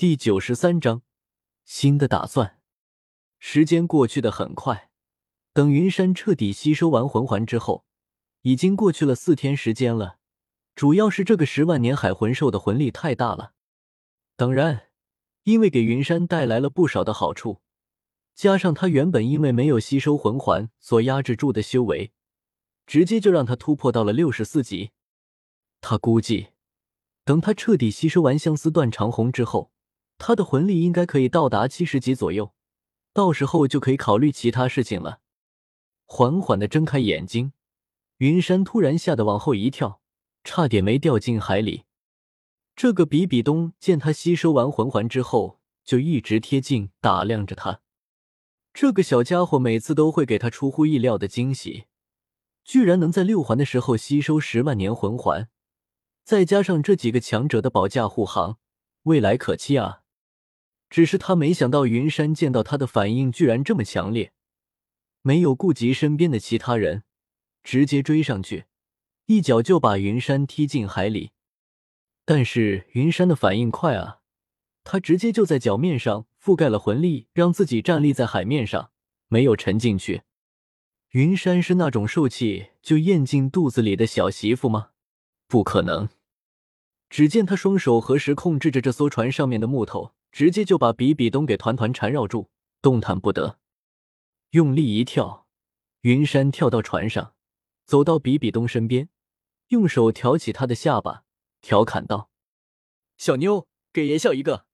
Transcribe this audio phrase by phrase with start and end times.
[0.00, 1.02] 第九十三章
[1.62, 2.58] 新的打算。
[3.38, 4.88] 时间过去的很快，
[5.52, 7.84] 等云山彻底吸收完魂环之后，
[8.40, 10.16] 已经过去了四天时间了。
[10.74, 13.52] 主要是这个十万年海魂兽的魂力太大了，
[14.36, 14.84] 当然，
[15.42, 17.60] 因为给云山带来了不少的好处，
[18.34, 22.10] 加上他原本因为没有吸收魂环所压制住的修为，
[22.86, 24.92] 直接就让他突破到了六十四级。
[25.82, 26.52] 他估计，
[27.22, 29.70] 等他彻底吸收完相思断长红之后。
[30.20, 32.52] 他的魂力应该可以到达七十级左右，
[33.14, 35.20] 到时候就可以考虑其他事情了。
[36.04, 37.54] 缓缓的睁开眼睛，
[38.18, 40.02] 云山突然吓得往后一跳，
[40.44, 41.84] 差点没掉进海里。
[42.76, 47.80] 这个比比东见他吸收完魂环之后，就一直贴近打量着他。
[48.74, 51.86] 这个小家伙每次都会给他出乎意料的惊喜，
[52.62, 55.48] 居然能在六环的时候吸收十万年魂环，
[56.22, 58.58] 再加上这几个强者的保驾护航，
[59.04, 60.02] 未来可期啊！
[60.90, 64.32] 只是他没想到，云山见到他的反应居然这么强烈，
[65.22, 67.04] 没有顾及身边的其他人，
[67.62, 68.64] 直接追上去，
[69.26, 71.30] 一脚就把云山踢进海里。
[72.24, 74.18] 但是云山的反应快啊，
[74.82, 78.90] 他直接就在脚面上覆盖了魂力，让自己站立在海面上，
[79.28, 80.22] 没有沉进去。
[81.10, 84.90] 云山是那种受气就咽进肚子里的小媳妇吗？
[85.46, 86.08] 不可能！
[87.08, 90.14] 只见他双手合十，控制着这艘船上面的木头。
[90.32, 92.48] 直接就把比比东给团团缠绕住，
[92.80, 93.58] 动弹不得。
[94.50, 95.46] 用力一跳，
[96.02, 97.34] 云山跳到船上，
[97.84, 99.08] 走到比比东身边，
[99.68, 101.24] 用手挑起他的下巴，
[101.60, 102.30] 调侃道
[103.16, 104.66] ：“小妞，给爷笑一个。”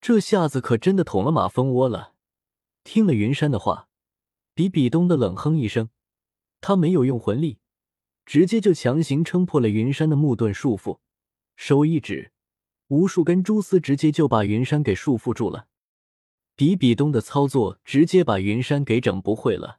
[0.00, 2.14] 这下子可真的捅了马蜂窝了。
[2.82, 3.88] 听了云山的话，
[4.54, 5.90] 比比东的冷哼一声，
[6.62, 7.58] 他没有用魂力，
[8.24, 10.98] 直接就强行撑破了云山的木盾束缚，
[11.56, 12.32] 手一指。
[12.90, 15.68] 无数根蛛丝直接就把云山给束缚住了，
[16.56, 19.78] 比比东的操作直接把云山给整不会了。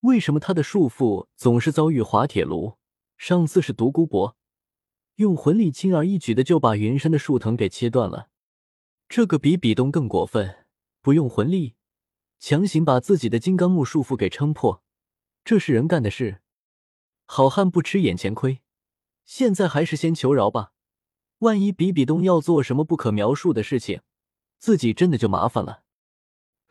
[0.00, 2.76] 为什么他的束缚总是遭遇滑铁卢？
[3.16, 4.36] 上次是独孤博
[5.16, 8.28] 用魂力轻而易举的就把云山的树藤给切断了，
[9.08, 10.66] 这个比比东更过分，
[11.00, 11.74] 不用魂力，
[12.38, 14.82] 强行把自己的金刚木束缚给撑破，
[15.42, 16.42] 这是人干的事。
[17.24, 18.60] 好汉不吃眼前亏，
[19.24, 20.72] 现在还是先求饶吧。
[21.40, 24.02] 万一比比东要做什么不可描述的事情，
[24.58, 25.84] 自己真的就麻烦了。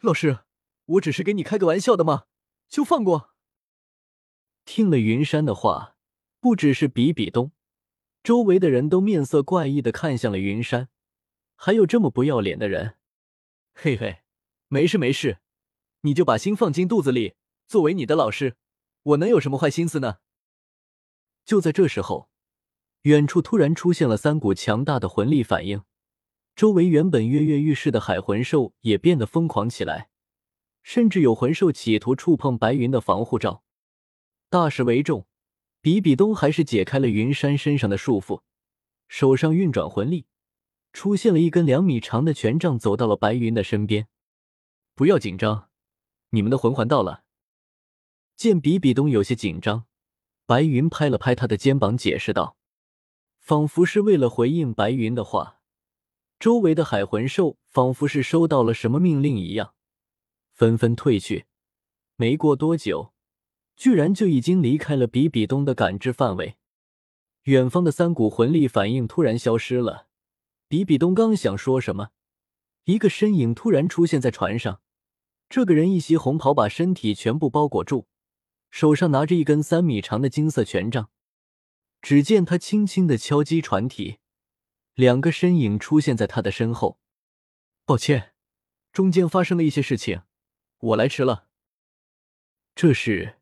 [0.02, 0.40] 老师，
[0.86, 2.26] 我只是给你开个玩笑的嘛，
[2.68, 3.32] 就放过。
[4.66, 5.96] 听了云山的话，
[6.40, 7.52] 不只是比比东，
[8.22, 10.90] 周围的人都面色怪异的看向了云山。
[11.56, 12.96] 还有这么不要脸的人？
[13.74, 14.22] 嘿嘿，
[14.68, 15.40] 没事没事，
[16.02, 17.34] 你就把心放进肚子里。
[17.68, 18.56] 作为你的老师，
[19.02, 20.20] 我能有什么坏心思呢？
[21.44, 22.29] 就在这时候。
[23.04, 25.84] 远处突然出现了三股强大的魂力反应，
[26.56, 30.10] 周围原本跃跃欲试的海魂兽也变得疯狂起来，
[30.84, 33.64] 甚至有魂兽企图触碰白云的防护罩。
[34.50, 35.26] 大事为重，
[35.80, 38.42] 比比东还是解开了云山身上的束缚，
[39.08, 40.26] 手上运转魂力，
[40.92, 44.10] 出现了一根两米长的权杖，走到了白云的身边。
[44.94, 45.70] 不要紧张，
[46.32, 47.24] 你们的魂环到了。
[48.36, 49.86] 见比比东有些紧张，
[50.46, 52.58] 白云拍了拍他的肩膀，解释道。
[53.50, 55.60] 仿佛是为了回应白云的话，
[56.40, 59.74] 周围的海魂兽仿佛是收到了什么命令一样，
[60.54, 61.48] 纷纷退去。
[62.16, 63.12] 没过多久，
[63.76, 66.58] 居然就已经离开了比比东的感知范围。
[67.46, 70.06] 远方的三股魂力反应突然消失了。
[70.68, 72.10] 比比东刚想说什么，
[72.84, 74.80] 一个身影突然出现在船上。
[75.50, 78.06] 这个人一袭红袍，把身体全部包裹住，
[78.70, 81.10] 手上拿着一根三米长的金色权杖。
[82.02, 84.20] 只见他轻轻的敲击船体，
[84.94, 87.00] 两个身影出现在他的身后。
[87.86, 88.34] 抱歉，
[88.92, 90.22] 中间发生了一些事情，
[90.80, 91.48] 我来迟了。
[92.76, 93.36] 这是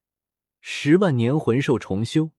[0.60, 2.32] 十万年魂兽重修，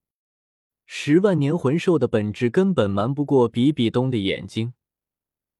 [0.86, 4.74] 十万年魂兽的本质根本瞒不过比比东的眼睛，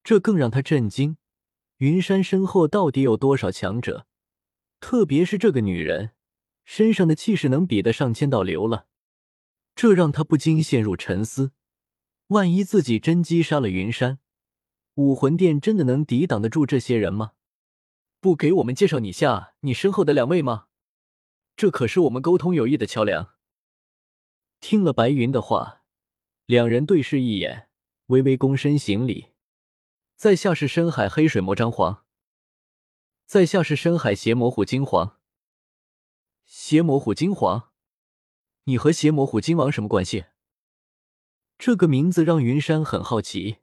[0.03, 1.15] 这更让他震惊。
[1.77, 4.05] 云山身后到底有多少强者？
[4.81, 6.11] 特别是这个女人
[6.65, 8.88] 身上的气势，能比得上千道流了。
[9.81, 11.53] 这让他不禁陷入沉思：
[12.27, 14.19] 万一自己真击杀了云山，
[14.95, 17.31] 武魂殿真的能抵挡得住这些人吗？
[18.19, 20.65] 不给我们介绍你下你身后的两位吗？
[21.55, 23.35] 这可是我们沟通有益的桥梁。
[24.59, 25.83] 听了白云的话，
[26.45, 27.69] 两人对视一眼，
[28.07, 29.27] 微微躬身行礼。
[30.17, 32.03] 在下是深海黑水魔张皇，
[33.25, 35.21] 在下是深海邪魔虎金皇。
[36.43, 37.68] 邪魔虎金皇。
[38.65, 40.25] 你和邪魔虎金王什么关系？
[41.57, 43.57] 这个名字让云山很好奇。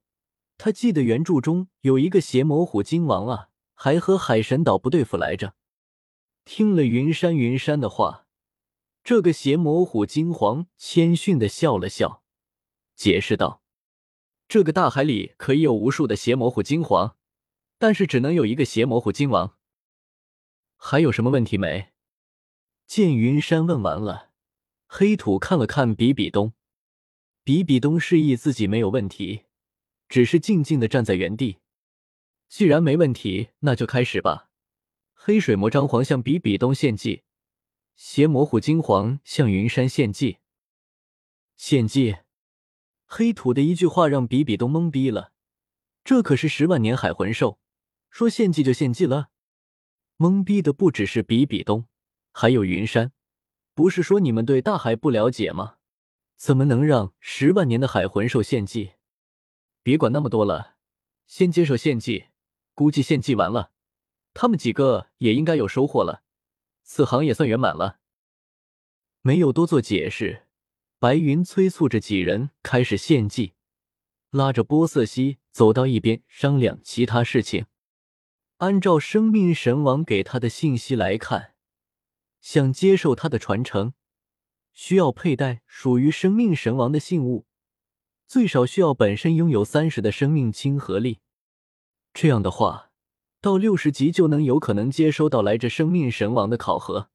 [0.59, 5.55] 他记得原著中有一个邪魔虎鲸王啊，还和海神岛不对付来着。
[6.45, 8.27] 听了云山云山的话，
[9.05, 12.23] 这个邪魔虎鲸皇谦逊的笑了笑，
[12.95, 13.63] 解释道
[14.49, 17.17] ：“这个大海里可以有无数的邪魔虎鲸皇，
[17.79, 19.57] 但是只能有一个邪魔虎鲸王。
[20.77, 21.93] 还有什么问题没？”
[22.87, 24.31] 见云山问完了，
[24.87, 26.53] 黑土看了看比比东，
[27.43, 29.43] 比比东示意自己没有问题。
[30.09, 31.59] 只是静静的站在原地。
[32.49, 34.51] 既然没问题，那就开始吧。
[35.13, 37.25] 黑水魔张皇向比比东献祭，
[37.97, 40.39] 邪魔虎金黄向云山献祭。
[41.57, 42.19] 献祭！
[43.05, 45.33] 黑土的一句话让比比东懵逼了。
[46.05, 47.59] 这可是十万年海魂兽，
[48.09, 49.31] 说献祭就献祭了？
[50.17, 51.89] 懵逼的不只是比比东，
[52.31, 53.13] 还有云山。
[53.77, 55.75] 不是说你们对大海不了解吗？
[56.35, 58.95] 怎么能让十万年的海魂兽献祭？
[59.83, 60.77] 别管那么多了，
[61.27, 62.29] 先接受献祭。
[62.73, 63.73] 估计献祭完了，
[64.33, 66.23] 他们几个也应该有收获了，
[66.85, 67.99] 此行也算圆满了。
[69.21, 70.47] 没有多做解释，
[70.99, 73.53] 白云催促着几人开始献祭，
[74.31, 77.67] 拉着波瑟西走到一边商量其他事情。
[78.57, 81.56] 按照生命神王给他的信息来看，
[82.49, 83.93] 想接受他的传承，
[84.73, 87.45] 需要佩戴属于生命神王的信物。
[88.29, 91.19] 最少需要本身拥有三十的生命亲和力，
[92.15, 92.93] 这样的话，
[93.41, 97.11] 到六十级就能有可能接收到来着生命神王的考核。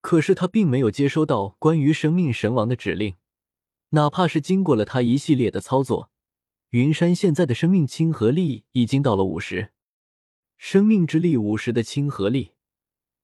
[0.00, 3.14] 可是他并没有接收到关于生命神王的指令，
[3.90, 6.10] 哪怕是经过了他一系列的操作，
[6.70, 9.70] 云山现在的生命亲和力已经到了五十，
[10.58, 12.54] 生命之力五十的亲和力，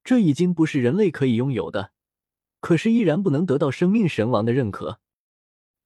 [0.06, 1.90] 这已经不是人类可以拥有的。
[2.60, 5.00] 可是依然不能得到生命神王的认可。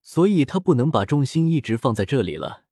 [0.02, 2.64] 所以他不能把重心一直放在这里了，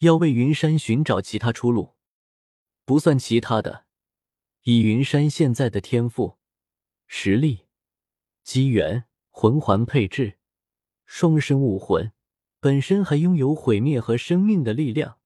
[0.00, 1.94] 要为云山寻找其他出路。
[2.84, 3.86] 不算其他的，
[4.64, 6.36] 以云山现在的天赋、
[7.06, 7.66] 实力、
[8.42, 10.34] 机缘、魂环配置、
[11.06, 12.12] 双生武魂，
[12.60, 15.16] 本身还拥有毁灭和生命的力量，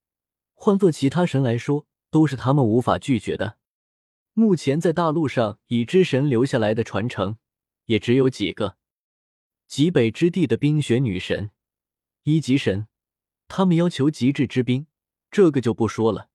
[0.54, 3.58] 换做其他神来说，都是他们无法拒绝的。
[4.38, 7.38] 目前在大陆上，已知神留下来的传承，
[7.86, 8.76] 也只有几个。
[9.66, 11.50] 极北之地的冰雪女神，
[12.22, 12.86] 一级神，
[13.48, 14.86] 他们要求极致之冰，
[15.28, 16.30] 这个就不说了。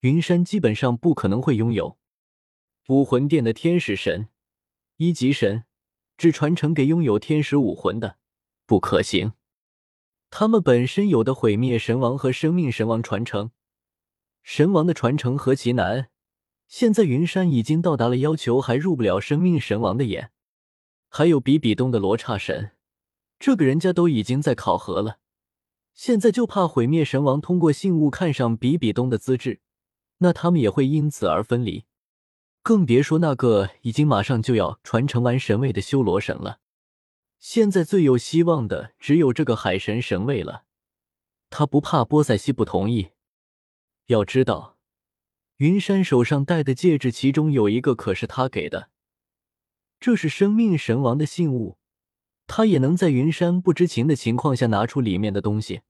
[0.00, 1.98] 云山基本上不可能会拥有。
[2.88, 4.28] 武魂殿的天使神，
[4.98, 5.64] 一级神，
[6.18, 8.18] 只传承给拥有天使武魂的，
[8.66, 9.32] 不可行。
[10.28, 13.52] 他们本身有的毁灭神王和生命神王传承，
[14.42, 16.10] 神王的传承何其难，
[16.70, 20.30] 现在云山已经到达了要求还入不了生命神王的眼。
[21.08, 22.70] 还有比比东的罗刹神，
[23.40, 25.18] 这个人家都已经在考核了，
[25.92, 29.60] 现在就怕毁灭神王通过信物看上比比东的资质，
[30.18, 31.86] 那他们也会因此而分离。
[32.62, 36.60] 更别说那个已经马上就要传承完神位的修罗神了。
[37.40, 40.62] 现在最有希望的只有这个海神神位了，
[41.48, 43.08] 他不怕波塞西不同意。
[44.06, 44.76] 要知道，
[45.60, 48.88] 云山手上戴的戒指，其中有一个可是他给的。
[50.00, 51.76] 这是生命神王的信物，
[52.46, 55.82] 他也能在云山不知情的情况下拿出里面的东西。